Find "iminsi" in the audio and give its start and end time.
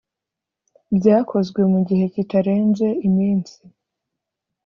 3.07-3.57